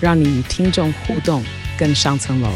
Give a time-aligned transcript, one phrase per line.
[0.00, 1.42] 让你与听众互动
[1.78, 2.48] 更上层楼。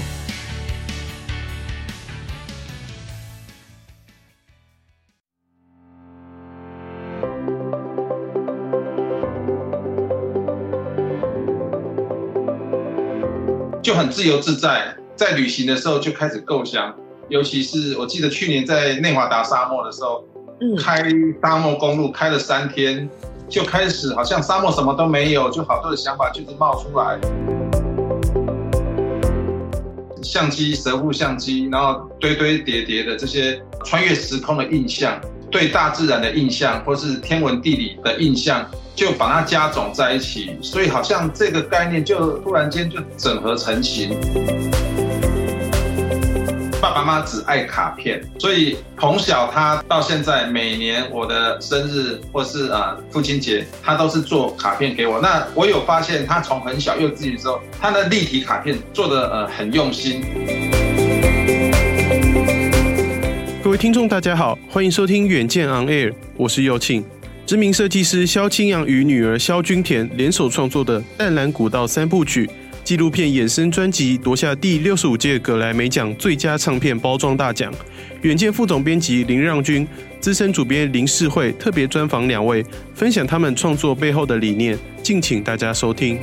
[13.83, 16.95] 就很自由自在，在旅行的时候就开始构想，
[17.29, 20.25] 尤其是我记得去年在内华达沙漠的时候，
[20.61, 21.03] 嗯，开
[21.43, 23.11] 沙漠公路开了三天。
[23.53, 27.19] 就开始好像沙漠什么都没有，就好多的想法就是冒出来。
[30.23, 44.19] 相机、摄护相机，然后堆堆叠叠的这些穿越时空的印象，对大自然的印象，或是天文地理的印象，就把它加总在一起，所以好像这个概念就突然间就整合成型。
[46.93, 55.19] 爸妈只爱卡片，所以从小他到现在，每年我的生日或是啊父亲节，他都是做卡片给我。
[55.19, 60.23] 那我有发现，他从很小幼稚园的时候，他的立体卡片做的呃很用心。
[63.65, 67.03] 各位听众，大家好，欢迎收听远见 On Air，我是佑庆。
[67.47, 72.47] 知名设计师萧清扬与女儿萧君田联手创作的《淡蓝古道三部曲》。
[72.93, 77.73] 纪录片衍生专辑夺下第六十五届格莱美奖最佳唱片包装大奖。
[78.21, 79.89] 远见副总编辑林让君、
[80.21, 82.63] 资深主编林世慧特别专访两位，
[82.95, 84.79] 分享他们创作背后的理念。
[85.03, 86.21] 敬请大家收听。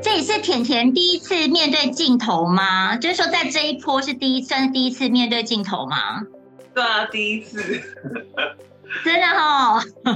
[0.00, 2.96] 这也是甜甜第一次面对镜头吗？
[2.96, 6.22] 就是说，在这一波是第一算是第一次面对镜头吗？
[6.72, 7.82] 对啊，第一次。
[9.04, 9.82] 真的哦，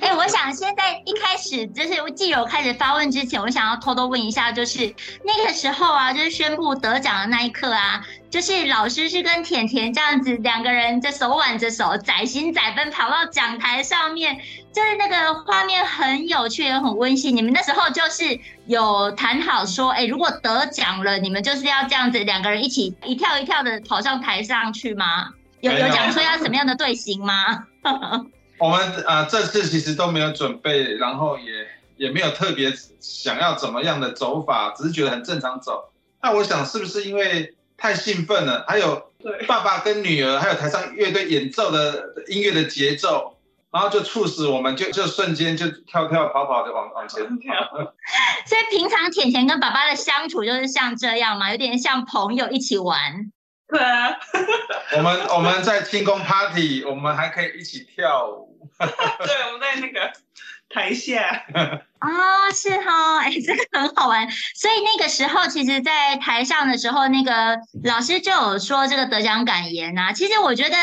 [0.00, 14.36] 哎、欸，我想现在一开始就是记者开始发问之前，我想要偷偷问一下，就是那个时候啊，就是宣布得奖的那一刻啊，就是老师是跟甜甜这样子两个人就手挽着手，载心载奔跑到讲台上面，
[14.74, 17.34] 就是那个画面很有趣也很温馨。
[17.34, 25.30] 你们那时候就是有谈好说，哎、欸，如果得奖了，你们就是要这样子两个人一起一跳一跳的跑上台上去吗？
[25.62, 27.66] 有有讲说要什么样的队形吗？
[28.58, 35.92] 我们啊、呃，这次其实都没有准备，然后也也没有特别想要怎么样的走法，只是觉得很正常走。
[36.20, 38.64] 那我想是不是因为太兴奋了？
[38.66, 39.10] 还有
[39.46, 43.36] 爸爸跟女儿，还有台上乐队演奏的音乐的节奏，
[43.70, 47.54] 然后就促使我们就就瞬间就跳跳跑跑的往往前跳。
[48.46, 51.52] 所以平常甜甜跟爸爸的相处就是像这样嘛？
[51.52, 53.30] 有点像朋友一起玩。
[53.68, 54.16] 对啊，
[54.96, 58.68] 我们我们在庆功 party，我们还可以一起跳舞。
[58.78, 60.12] 对，我们在那个
[60.68, 61.44] 台下。
[61.54, 64.28] 啊、 哦，是哈，哎，这个很好玩。
[64.30, 70.12] 所以那个时候，其实，在台上的时候，那个老师就有说这个得奖感言啊。
[70.12, 70.76] 其实我觉得，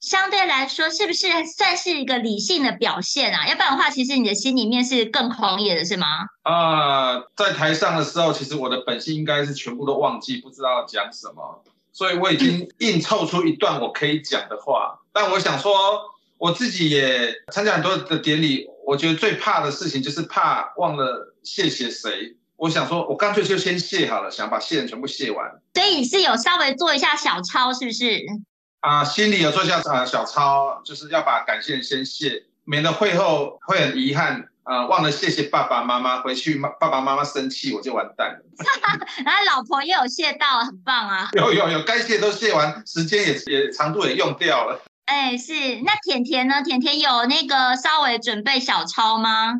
[0.00, 3.48] 相对来说，是不是算是一个理性的表现啊？
[3.48, 6.06] 要不然的话，其实你的心里面是更狂野的，是吗？
[6.42, 11.64] 啊、呃，在台上的时候，其实我的本性应该是全部都忘记，不知道讲什么。
[11.92, 16.00] 所以我已经硬凑出一段我可以讲的话，但我想说，
[16.36, 22.36] 我自己也参加很多的典礼，我觉得最怕的事情就是怕忘了谢谢谁。
[22.56, 25.60] 我想说，我干脆就先谢好了，想把谢人全部谢完。
[25.74, 28.24] 所以你是有稍微做一下小抄，是不是？
[28.80, 34.48] 啊，心里有做一下啊小抄，就是要把感谢人先谢，免得会后会很遗憾。
[34.68, 38.40] 啊、呃，忘了谢谢爸爸妈妈，回去妈爸爸妈妈生气，我就完蛋了。
[39.24, 41.30] 然后老婆也有谢到，很棒啊。
[41.32, 44.78] 有有有，该谢都谢完，时间也也长度也用掉了。
[45.06, 45.80] 哎、欸，是。
[45.86, 46.60] 那甜甜呢？
[46.62, 49.54] 甜甜有那个稍微准备小抄吗？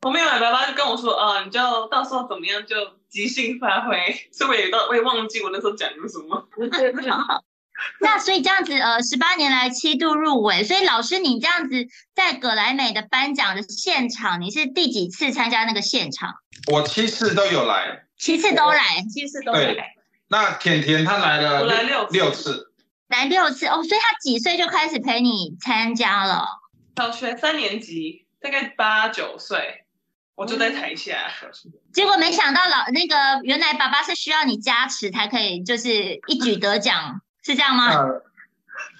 [0.00, 2.74] 我没有，爸爸就跟我说，啊、呃，你就到时候怎么样就
[3.08, 4.28] 即兴发挥。
[4.32, 6.48] 所以我也到我也忘记我那时候讲的什么。
[8.00, 16.34] 那所以这样子，呃，十八年来七度入围，所以老师你这样子在葛莱美的颁奖的现场，你是第几次参加那个现场？
[16.70, 19.74] 我七次都有来，七次都来，七次都来。
[19.74, 19.82] 对，
[20.28, 22.72] 那甜甜她来了，我来六六次，
[23.08, 26.46] 来六次哦，所以她几岁就开始陪你参加了？
[26.96, 29.84] 小学三年级，大概八九岁，
[30.34, 31.30] 我就在台下。
[31.42, 37.20] 嗯、结果没想到老那个原来爸爸是需要你加持才可以，就是一举得奖。
[37.42, 37.92] 是这样吗？
[37.92, 38.22] 呃，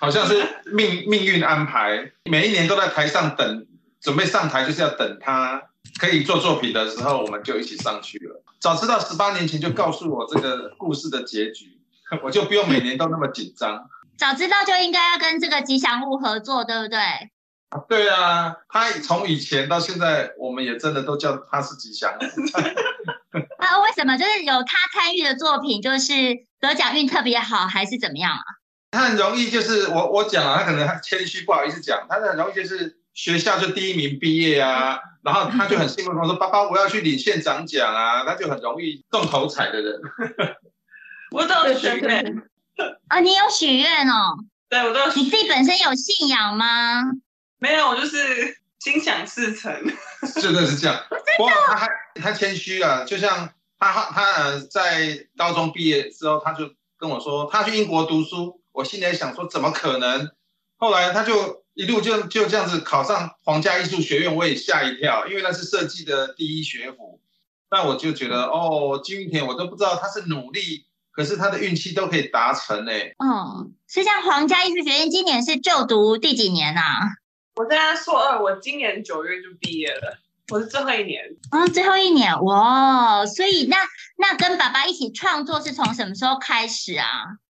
[0.01, 3.67] 好像是命命运安排，每一年都在台上等，
[4.01, 5.63] 准备上台就是要等他
[6.01, 8.43] 可以做作品的时候，我们就一起上去了。
[8.61, 11.81] 早知道十八年前就告诉我这个故事的结局，
[12.23, 13.89] 我就不用每年都那么紧张。
[14.19, 16.99] 早知道就应该要跟这个吉祥物合作，对不对？
[17.89, 22.19] 对啊，他从以前到现在，我们也真的都叫他是吉祥物。
[23.63, 24.17] 啊，为什么？
[24.17, 26.13] 就是有他参与的作品，就是
[26.61, 28.43] 得奖运特别好，还是怎么样啊？
[28.91, 40.01] 他很容易，就是我我讲啊，他可能他谦虚不好意思讲，他很容易就是学校就第一名毕业啊，然后他就很兴奋，我 说爸爸我要去领县长奖啊，他就很容易中头彩的人。
[41.31, 42.43] 我都有许愿
[43.09, 44.37] 啊，你有许愿哦？
[44.69, 45.07] 对，我都有。
[45.15, 47.03] 你自己本身有信仰吗？
[47.59, 49.73] 没有，我就是心想事成。
[50.43, 51.01] 真的是这样，
[51.37, 51.89] 不过他还
[52.21, 53.49] 他谦虚啊，就像
[53.79, 56.69] 他他呃在高中毕业之后，他就
[56.99, 58.61] 跟我说他去英国读书。
[58.73, 60.31] 我心里想说，怎么可能？
[60.79, 67.21] 后来他就一路就就这样子考上皇家艺术学院，我也吓一跳，因为那是设计的第一学府。
[67.71, 73.15] 那我就觉得，哦，金玉田我都不知道他是努力，可是他的运气都可以达成哎。
[73.19, 77.01] 嗯，是像皇家艺术学院今年是就读第几年啊？
[77.55, 80.19] 我在硕二，我今年九月就毕业了，
[80.51, 81.23] 我是最后一年。
[81.51, 83.77] 嗯，最后一年哇，所以那
[84.17, 87.07] 那跟爸爸一起创作是从什么时候开始啊？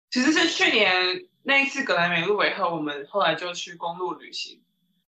[0.09, 4.61] 其实是去年那一次格莱美入围后，我们后来就去公路旅行，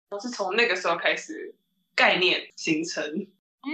[0.10, 1.56] 我是从那个时候开始
[1.96, 3.04] 概念形成。
[3.06, 3.70] 嗯，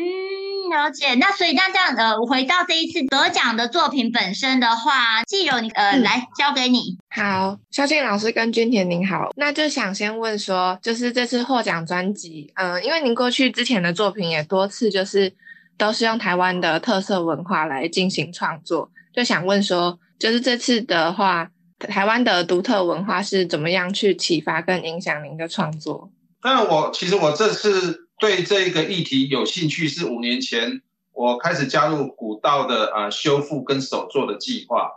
[0.69, 1.13] 了解。
[1.15, 6.97] 那所以那这样呃，回到这一次得奖的作品本身的话，纪柔你呃、嗯、来交给你。
[7.09, 15.33] 好，萧庆老师跟君田您好，那就想先问说，就是这次获奖专辑，嗯、呃，因为您过去之前的作品也多次就是
[15.77, 19.99] 都是用台湾的特色文化来进行创作，就想问说。
[20.17, 26.09] 就是这次的话，台湾的独特文化是怎么样去启发跟影响您的创作？
[26.41, 30.81] 那我其实我这次对这个议题有兴趣，是五年前
[31.11, 34.91] 我开始加入古道的呃修复跟手作的计划。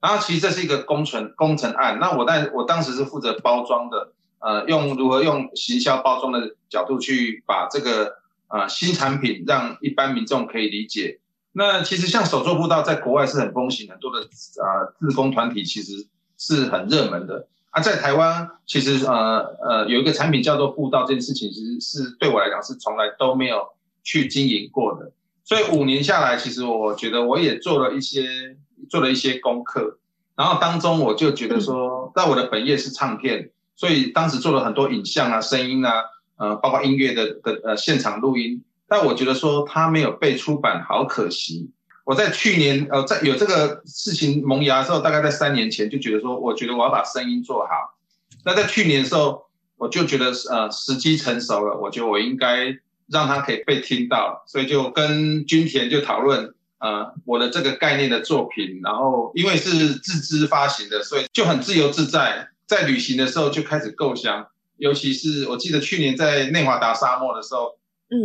[0.00, 8.16] 然后其实这是一个工程工程案，那我在我当时是负责包装的，呃，用如何用行销包装的角度去把这个
[8.48, 11.20] 呃新产品让一般民众可以理解。
[11.52, 16.06] 那其实像手作步道在国外是很风行，很多的呃自工团体其实
[16.36, 17.82] 是很热门的啊。
[17.82, 23.66] 在台湾其实呃呃有一个产品叫做步道，这件事情其实是对我来讲是从来都没有
[24.02, 25.12] 去经营过的。
[25.44, 28.56] 所以五年下来，其实我觉得我也做了一些
[28.88, 29.98] 做了一些功课，
[30.36, 35.92] 然后当中我就觉得说，在我的本业是唱片，所以当时做了很多影像啊、声音啊，
[36.36, 38.62] 呃，包括音乐的的呃现场录音。
[38.88, 41.70] 但我觉得说它没有被出版，好可惜。
[42.04, 47.98] 我在去年呃，在有这个事情萌芽的时候，大概在三年前就觉得说，我觉得我要把声音做好。
[48.44, 49.46] 那在去年的时候，
[49.78, 52.76] 我就觉得呃时机成熟了，我觉得我应该
[53.08, 58.80] 让它可以被听到，所以就跟君田就讨论呃我的这个概念的作品。
[58.82, 62.48] 然后因为是自资发行的，所以就很自由自在。
[62.66, 64.46] 在旅行的时候就开始构想，
[64.76, 67.78] 尤其是我记得去年在内华达沙漠的时候。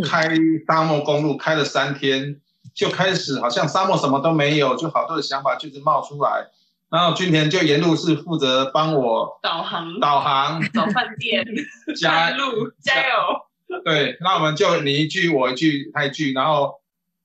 [0.07, 0.29] 开
[0.67, 2.39] 沙漠公路开了三天，
[2.79, 6.47] 就开始好像沙漠什么都没有，就好多的想法就是冒出来。
[6.89, 11.45] 然后君田就沿路是负责帮我导航、导航、 找饭店、
[11.99, 13.81] 加路、加油。
[13.83, 16.75] 对，那我们就你一句我一句他一句，然后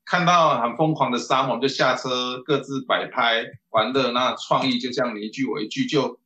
[0.04, 4.11] 看到很疯狂的沙漠，我们就下车各自摆拍玩乐。
[4.11, 6.18] 那创意就这样你一句我一句就。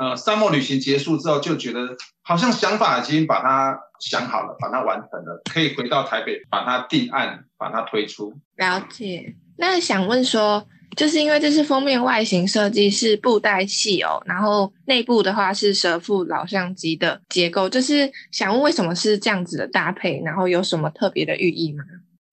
[0.00, 8.32] 呃，沙漠旅行结束之后，就觉得好像想法已经把它想好了，把它完成了，可以回到台北把它定案，把它推出。
[8.56, 9.34] 了解。
[9.58, 10.66] 那想问说，
[10.96, 21.84] 就是因为这是封面外形设计是布袋戏哦，然后内部的话是蛇腹老相机的结构，就是想问为什么是这样子的搭配，然后有什么特别的寓意吗？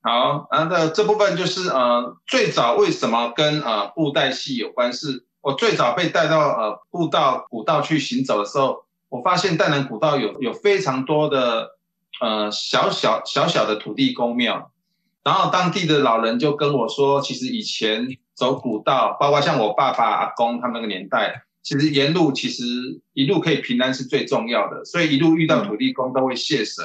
[0.02, 5.26] 好，然后的这部分就是呃，最早为什么跟呃布袋戏有关系？
[5.48, 11.70] 我最早被带到呃步道古道去行走的时候，我发现淡南古道有有非常多的
[12.20, 14.74] 呃小小小小的土地公庙，
[15.24, 22.66] 然后当地的老人就跟我说，其实以前走古道，包括像我爸爸阿公他们那个年代，其实沿路其实
[23.14, 26.84] 一路可以平安是最重要的，所以一路遇到土地公都会谢神。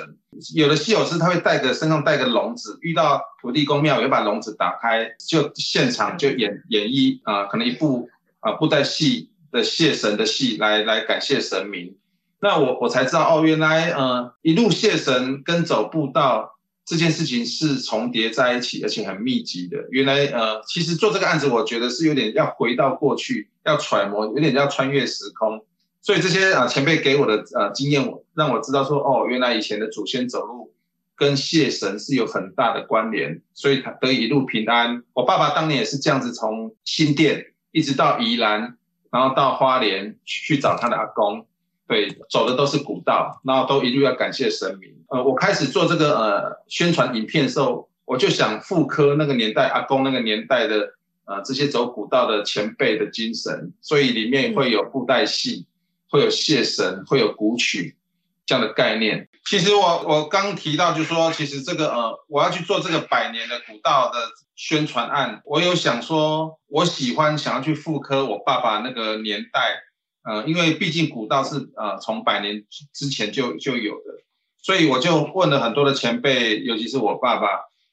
[0.55, 8.09] 有的戏友师他会带个身上带个笼子，遇到土地公庙，也会把笼子打开，就现场就演演绎啊、呃，可能一部。
[8.43, 11.97] 啊，布袋戏的谢神的戏来来感谢神明，
[12.41, 19.79] 那我我才知道哦，原来呃一路谢神跟走步道这件事情是重叠在一起，而且很密集的。
[19.91, 25.65] 原来呃，其实做这个案子，我觉得是有点要回到过去，要揣摩，有点要穿越时空。
[26.01, 30.75] 所以这些啊前辈给我的呃经验，我让我知道说哦，原来以前的祖先走路
[31.15, 35.05] 跟谢神是有很大的关联，所以他得以一路平安。
[35.13, 38.77] 我爸爸当年也是这样子，从新店一直到宜兰，
[39.11, 41.47] 然后到花莲去找他的阿公，
[41.89, 44.95] 对，走的都是古道，然后都一路要感谢神明。
[45.09, 55.67] 呃，我开始做这个呃宣传影片的时候，我就想复刻那个年代阿公那个年代的呃这些走古道的前辈的精神，所以里面会有布袋戏，
[56.09, 57.97] 会有谢神，会有古曲。
[58.45, 64.19] 这样的概念，其实我我刚提到，就是说，其实这个呃，我要去做这个百年的古道的
[64.57, 69.81] 宣传案，我有想说，我喜欢想要去复刻我爸爸那个年代，
[70.25, 74.23] 呃，因为毕竟古道是呃从百年之前就就有的，
[74.61, 77.47] 所以我就问了很多的前辈，尤其是我爸爸，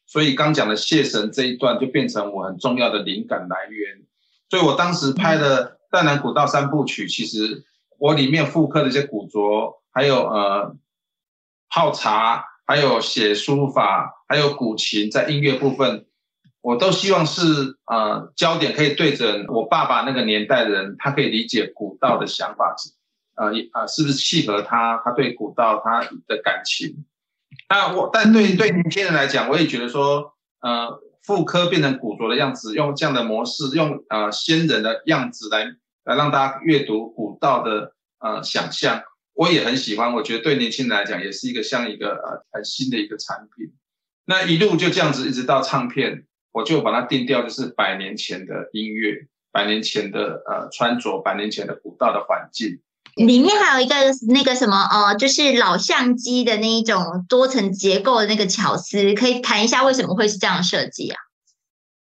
[0.08, 4.02] 所以刚讲的谢神这一段就变成我很重要的灵感来源，
[4.50, 7.64] 所以我当时拍的《淡兰古道三部曲》，其实
[8.00, 9.76] 我里面复刻的一些古着。
[9.92, 10.76] 还有呃
[11.70, 16.06] 泡茶，还有写书法，还有古琴，在音乐部分，
[16.62, 17.42] 我都希望是
[17.86, 22.76] 呃焦点可以对准我爸爸那个年代的人，他可以理解古道的想法，
[23.36, 27.06] 呃呃是不是契合他他对古道他的感情？
[27.70, 35.66] 那我但对对年轻人来讲，我也觉得说呃复刻变成古着的样子，用这样的模式，用呃先人的样子来
[36.04, 39.02] 来让大家阅读古道的呃想象。
[39.40, 43.72] 我也很喜欢，我觉得对年轻人来讲也是一个像一个呃很新的一个产品。
[44.26, 52.82] 那一路就这样子一直到唱片，我就把它定调就是百年前的音乐，百年前的呃穿着，百年前的古道的环境。
[53.16, 53.96] 里面还有一个
[54.28, 61.18] 那个什么呃，就是老相机的那一种多层结构的那个巧思，可以谈一下为什么会是这样设计啊？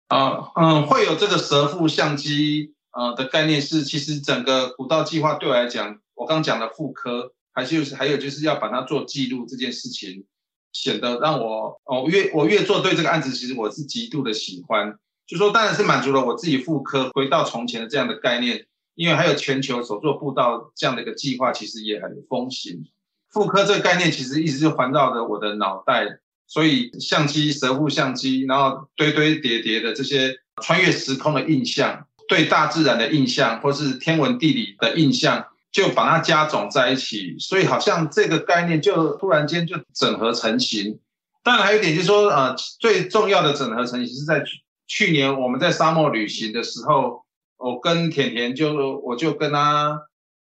[0.09, 6.01] 呃嗯，会有这个蛇腹相机呃的概念是，其实整个古道计划对我来讲。
[6.19, 10.25] 我刚讲的妇科，还是就是还有就是要把它做记录这件事情，
[10.73, 14.99] 显得让我哦越我越做对这个案子，其实我是极度的喜欢。
[15.25, 22.83] 就说当然是满足了我自己妇科回到从前的这样的概念，因为还有全球首座步道这样的一个计划，其实也很风行。
[23.29, 35.45] 妇科这个概念其实一直就环绕着我的脑袋，所以相机、蛇腹相机，然后堆堆叠叠的这些穿越时空的印象，对大自然的印象，或是天文地理的印象。
[35.71, 40.99] 就把它加总在一起，所以好像这个概念就突然间就整合成型。
[41.43, 44.43] 当然还有一点就是说，呃，最重要的整合成型是在
[44.87, 47.23] 去年我们在沙漠旅行的时候，
[47.57, 50.01] 我跟甜甜就我就跟他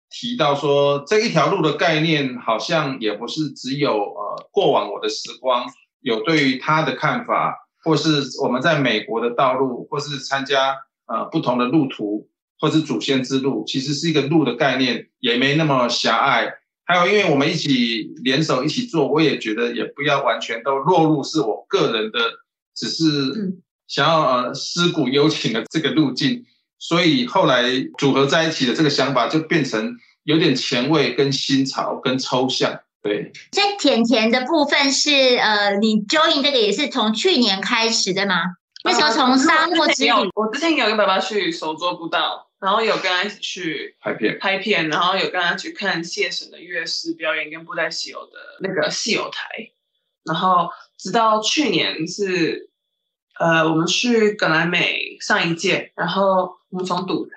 [0.10, 5.66] 提到说，这一条路的概念好像也不是只有呃过往我的时光
[6.02, 10.76] 有对于他的看法，或是我们在美国的道路，或是参加
[11.08, 12.30] 呃不同的路途。
[12.60, 16.54] 或是祖先之路，其实是一个路的概念，也没那么狭隘。
[16.86, 22.20] 还有，因为我们一起联手一起做，我也觉得也不要完全都落入是我个人的，
[22.76, 23.06] 只是
[23.88, 26.46] 想要呃尸骨幽情的这个路径。
[26.80, 27.64] 所以后来
[27.98, 32.78] 组合在一起的这个想法，就变成有点前卫、跟新潮、跟抽象。
[33.02, 38.36] 对，所以甜甜的部分是呃，你 join 这个也是从去年开始的吗？
[38.84, 42.50] 那时候从沙漠之旅，我之前有跟爸爸去手作步道。
[42.60, 49.50] 然后有跟他一起去拍片，拍片，然后有跟他去看谢神的乐师表演跟布袋戏偶的那个戏偶台，
[50.24, 52.70] 然后直到去年是，
[53.38, 57.36] 呃，我们去格莱美上一届，然后我们从赌城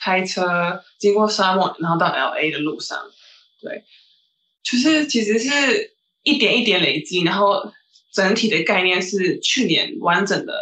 [0.00, 2.98] 开车经过沙漠，然后到 LA 的路上，
[3.62, 3.84] 对，
[4.64, 7.72] 就是其实是一点一点累积，然后
[8.12, 10.54] 整体的概念是去年完整的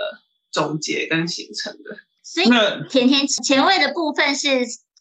[0.50, 1.97] 总结跟形成的。
[2.23, 2.47] 所以
[2.88, 4.49] 甜甜前卫的部分是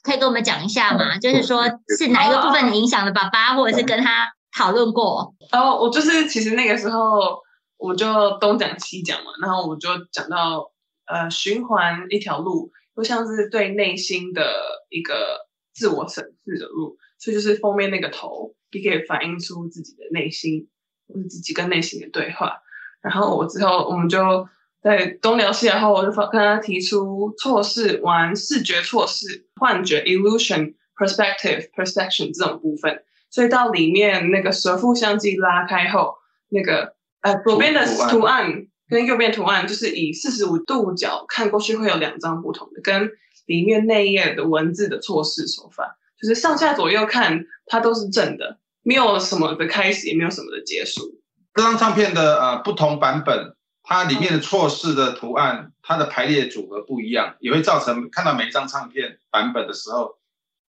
[0.01, 1.17] 可以跟我们讲一下吗？
[1.17, 1.65] 就是说
[1.97, 4.27] 是哪一个部分影响了爸爸，或者是跟他
[4.57, 5.35] 讨论过？
[5.51, 7.41] 然后我就是其实那个时候
[7.75, 10.71] 我就东讲西讲嘛，然后我就讲到
[11.05, 14.49] 呃循环一条路，就像是对内心的
[14.89, 20.69] 一个自我审视的路，所以就是封面那个头，你可以反映出自己的内心，
[21.07, 22.61] 或者自己跟内心的对话。
[23.01, 24.47] 然后我之后我们就。
[24.79, 36.15] 在东聊西聊后，我就跟他提出错视玩视觉错视幻觉 illusion perspective perception 这种部分，所以到里面那个蛇腹相机拉开后，
[36.49, 43.09] 那个呃左边的图案跟右边图案就是以四十五度角看过去会有两张不同的，跟
[43.47, 51.19] 里面内页的文字的错视手法，就是上下左右看它都是正的，没有什么的开始，也没有什么的结束。
[51.53, 53.53] 这张唱片的呃不同版本。
[53.89, 60.17] 它里面的错视的图案，它的排列组合不一样，也会造成看到每一张唱片版本的时候，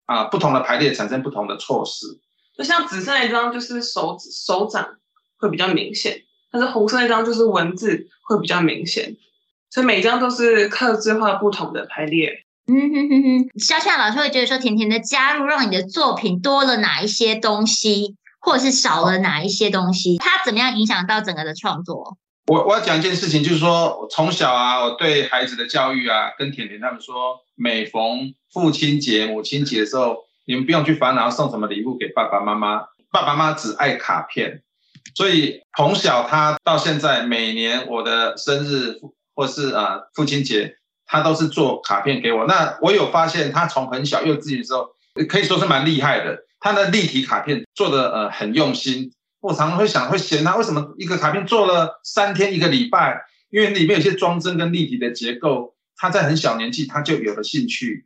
[0.03, 2.05] 啊，不同的排列产生不同的错视。
[2.57, 4.97] 就像紫色那张，就是手指手掌
[5.37, 9.15] 会比较明显，但是红色那张就是文字会比较明显，
[9.69, 12.43] 所以每张都是刻字化不同的排列。
[12.69, 20.17] 嗯哼哼哼，潇湘老师会觉得说，甜甜的加入让你的作品多了哪一些东西，或者是少了哪一些东西？
[20.17, 22.17] 它怎么样影响到整个的创作？
[22.47, 32.79] 我我要讲一件事情，就是说从小啊，我对孩子的教育啊，跟甜甜他们说，每逢父亲节、母亲节的时候，你们不用去烦恼送什么礼物给爸爸妈妈，
[33.11, 34.61] 爸爸妈妈只爱卡片。
[35.15, 38.99] 所以从小他到现在，每年我的生日
[39.33, 40.73] 或是啊父亲节。
[41.07, 44.89] 他都是做卡片给我，那我有发现他从很小幼稚园的时候，
[45.27, 46.37] 可以说是蛮厉害的。
[46.59, 58.05] 他的立体卡片做的呃很用心，我常常会想会嫌他为什么一个卡片做了三天一个礼拜，因为里面有些装帧跟立体的结构，他在很小年纪他就有了兴趣。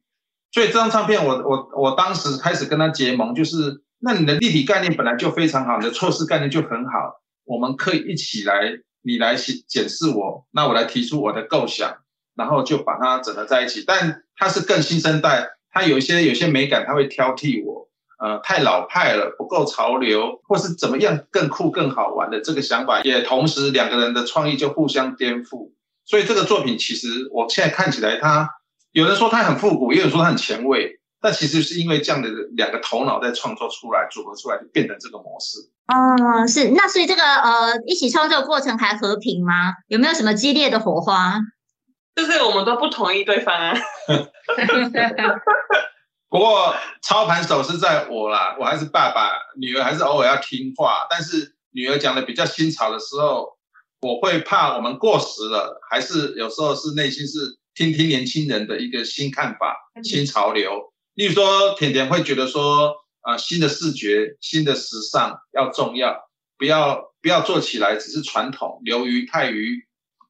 [0.52, 8.62] 所以这张唱片我我我当时开始跟他结盟，就是那你的立体概念本来就非常好，你的措施概念就很好，我们可以一起来，
[9.02, 12.01] 你来检视我，那我来提出我的构想。
[12.36, 25.72] 然后就把它整合在一起，但他是更新生代，他有一些有些美感，他会挑剔我，呃，太老派了，不够潮流，或是怎么样更酷更好玩的这个想法，也同时两个人的创意就互相颠覆，
[26.06, 28.50] 所以这个作品其实我现在看起来它，
[28.92, 35.58] 有人说它很复古，也有人说它很前卫，但其实是因为这样的两个头脑在创作出来，组合出来就变成这个模式。
[35.94, 39.74] 嗯，是，那所以这个呃一起创作过程还和平吗？
[39.88, 41.38] 有没有什么激烈的火花？
[42.16, 43.76] 就是我们都不同意对方啊。
[46.30, 51.06] 不过操盘手是在我啦，我还是爸爸，女儿还是偶尔要听话。
[51.10, 53.58] 但是女儿讲的比较新潮的时候，
[54.02, 60.94] 我会怕我们过时了，还是有时候是内心是听听年轻人的一个新看法、新潮流。
[61.16, 69.86] 例如说，甜甜会觉得说，啊、呃，新的视觉、新的时尚要重要，不要不要做起来只是传统，流于太于。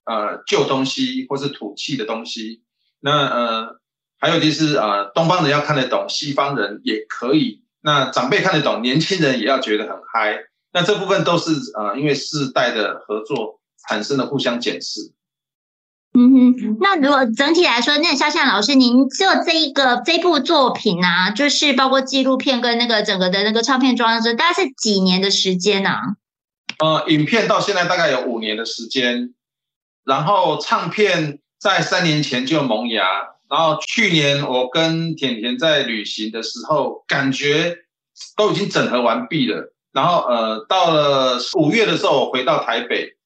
[0.05, 2.63] 呃，旧东西或是土气的东西，
[2.99, 3.79] 那呃，
[4.19, 7.61] 还有就是呃，东方人要看得懂，西方人也可以。
[7.81, 10.39] 那长辈看得懂，年轻人也要觉得很嗨。
[10.73, 15.11] 那这部分都是呃，因为世代的合作产生的互相检视。
[16.13, 25.89] 嗯哼，那如果整体来说，那肖像老师，您做这一个这部作品啊，就是包括纪录片跟那个整个的那个唱片装置，大概是几年的时间呢？
[25.89, 26.01] 啊？
[26.79, 29.33] 呃，影片到现在大概有五年的时间。
[30.03, 33.03] 然后唱片在三年前就萌芽，
[33.49, 37.77] 然后去年我跟甜甜在旅行的时候，感觉
[38.35, 39.73] 都已经整合完毕了。
[39.91, 43.17] 然后呃，到了五月的时候，我回到台北，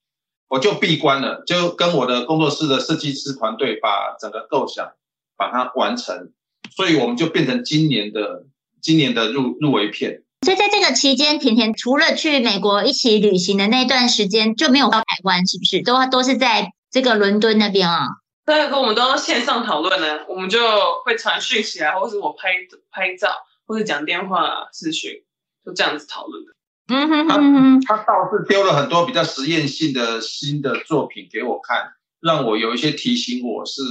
[0.49, 4.91] 我就闭关了，就跟我的工作室的设计师团队把整个构想
[5.37, 6.31] 把它完成，
[6.75, 8.45] 所以我们就变成今年的
[8.81, 10.23] 今年的入入围片。
[10.41, 15.81] 所以在这个期间，甜甜除了去美国一起旅行的那段时间，就没有到台湾，是不是？
[15.81, 18.07] 都都是在这个伦敦那边啊？
[18.45, 20.59] 对，和我们都线上讨论呢，我们就
[21.03, 22.49] 会传讯息啊，或是我拍
[22.91, 23.29] 拍照，
[23.65, 25.23] 或是讲电话视讯，
[25.65, 26.51] 就这样子讨论的。
[26.87, 33.81] 嗯哼哼哼，他倒是丢了很多比较实验性的新的作品给我看，让我有一些提醒，我是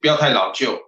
[0.00, 0.78] 不要太老旧，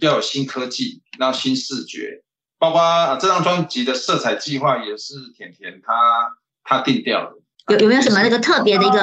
[0.00, 2.22] 要有新科技，然后新视觉。
[2.62, 5.92] 包括这张专辑的色彩计划也是甜甜他
[6.62, 8.98] 他定调的，有有没有什么那个特别的一个？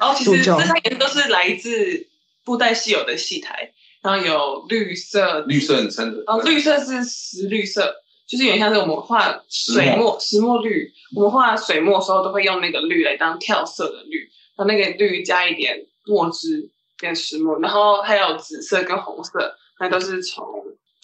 [0.00, 2.06] 然后，其实这三颜色都是来自
[2.46, 6.22] 布袋戏有的戏台，然后有绿色，绿色很深的。
[6.26, 7.94] 哦，绿色是石绿色，
[8.26, 14.20] 就是有点像是我们画水墨石墨绿，我们画水墨的时候都会用那个绿来当跳色的绿，
[14.56, 20.42] 然后那个绿加一点墨汁变石墨，然后还有紫色跟红色，那都是从。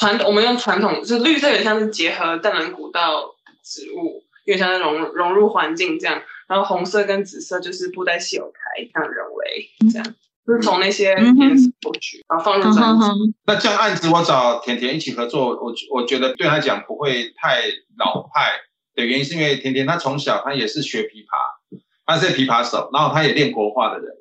[0.01, 6.23] 传我们用传统，就是绿色有点像是结合淡蓝古道植物，有点像是融融入环境这样。
[6.49, 10.15] 然后红色跟紫色就是布袋戏有台，像人为这样，
[10.47, 13.35] 就是从那些颜色过去，然后放入专辑。
[13.47, 17.63] 那这样案子我找甜甜一起合作，我我觉得对他讲不会太
[17.99, 18.53] 老派
[18.95, 24.17] 的原因，是因为甜甜他从小他也是学琵琶，他是琵琶手，然后他也练国画的人。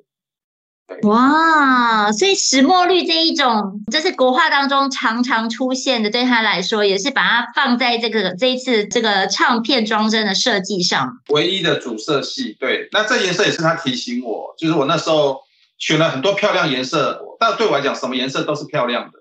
[1.02, 12.56] 哇，所以石墨绿这一种，这是国画当中常常出现的，对他来说也是把它放在这个这一次这个唱片装帧的设计上，唯一的主色系。
[12.60, 15.40] 对，那这颜色也是他提醒我，就是我那时候
[15.78, 19.18] 选了很多漂亮颜色，但对我来讲，什么颜色都是漂亮的。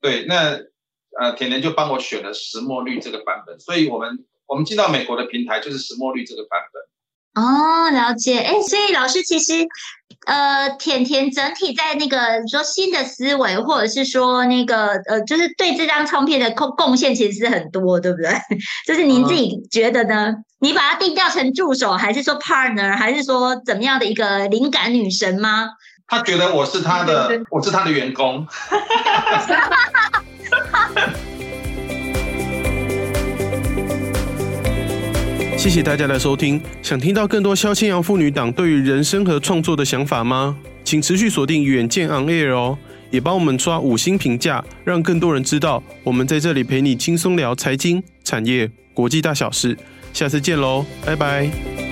[0.00, 0.58] 对，那
[1.18, 6.82] 呃，甜甜就帮我选了石墨绿这个版本，所以我们我们进到美国的平台就是石墨绿这个版本。
[7.36, 8.40] 哦，了解。
[8.40, 9.68] 哎，所以老师其实。
[10.26, 12.18] 呃，甜甜整体在那个
[12.50, 18.32] 说新的思维，或者是说那个呃，就是对这张唱片的贡贡献其实是很多，对不对？
[18.88, 20.30] 就是您自己觉得呢？
[20.30, 25.68] 嗯、你把它定调成助手，还是说 partner，还是说怎么样的一个灵感女神吗？
[26.08, 28.44] 他觉得我是他的，我是他的员工。
[35.66, 36.60] 谢谢大家的收听。
[36.80, 40.56] 想听到更多萧千阳妇女党对于人生和创作的想法吗？
[40.84, 42.78] 请持续锁定远见 On Air 哦，
[43.10, 49.76] 也帮我们刷五星评价，让更多人知道我们在这里陪你轻松聊财经、产业、国际大小事。
[50.12, 51.85] 下次见喽，拜拜。